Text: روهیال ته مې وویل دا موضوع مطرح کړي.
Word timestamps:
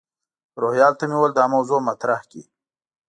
روهیال 0.61 0.93
ته 0.99 1.03
مې 1.09 1.15
وویل 1.17 1.33
دا 1.35 1.45
موضوع 1.53 1.79
مطرح 1.89 2.19
کړي. 2.29 2.43